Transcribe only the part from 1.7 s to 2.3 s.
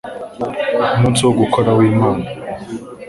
kw imana